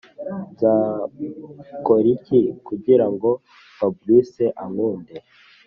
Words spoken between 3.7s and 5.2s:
fabric ankunde?